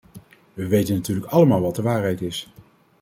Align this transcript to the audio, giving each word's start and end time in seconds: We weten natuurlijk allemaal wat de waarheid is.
We 0.53 0.67
weten 0.67 0.95
natuurlijk 0.95 1.27
allemaal 1.27 1.61
wat 1.61 1.75
de 1.75 1.81
waarheid 1.81 2.21
is. 2.21 2.53